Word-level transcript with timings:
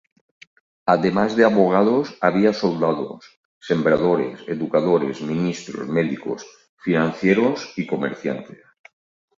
Además 0.95 1.35
de 1.35 1.43
abogados, 1.45 2.17
había 2.21 2.53
soldados, 2.53 3.39
sembradores, 3.59 4.39
educadores, 4.47 5.21
ministros, 5.21 5.87
médicos, 5.87 6.43
financieros, 6.79 7.71
y 7.77 7.85
comerciantes. 7.85 8.57